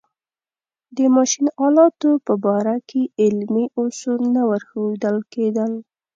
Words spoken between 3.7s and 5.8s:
اصول نه ورښودل کېدل.